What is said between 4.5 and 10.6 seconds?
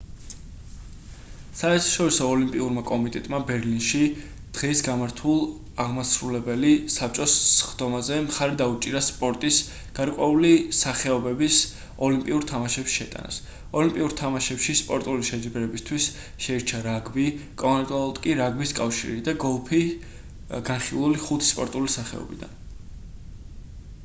დღეს გამართულ აღმასრულებელი საბჭოს სხდომაზე მხარი დაუჭირა სპორტის გარკვეული